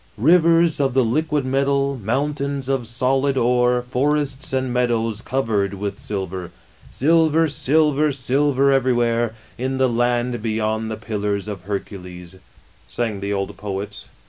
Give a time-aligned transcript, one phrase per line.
[0.31, 6.49] "Rivers of the liquid metal, mountains of solid ore, forests and meadows covered with silver:
[6.89, 12.39] silver, silver, silver everywhere, in the land beyond the Pillars of Hercules/'
[12.89, 14.09] sang the old peats.